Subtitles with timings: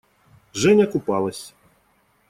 [0.51, 1.53] Женя купалась.